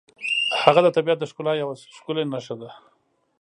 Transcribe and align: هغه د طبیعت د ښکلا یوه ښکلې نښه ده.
هغه 0.63 0.79
د 0.83 0.87
طبیعت 0.95 1.17
د 1.19 1.25
ښکلا 1.31 1.53
یوه 1.61 1.73
ښکلې 1.97 2.23
نښه 2.33 2.55
ده. 2.61 2.69